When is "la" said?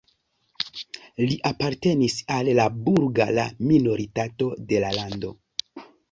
2.59-2.65, 4.85-4.89